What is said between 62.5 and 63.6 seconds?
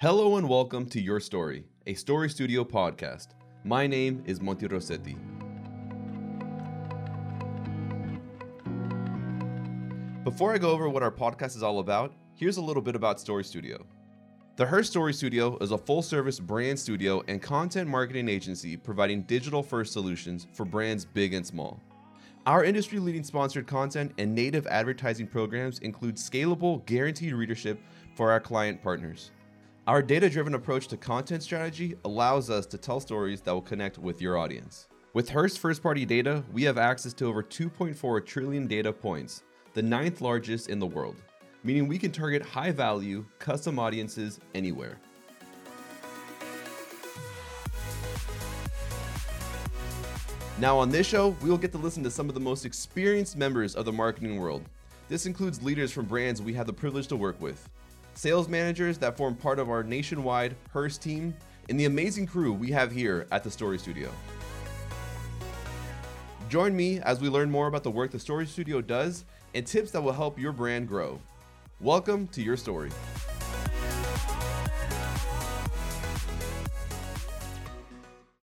we have here at the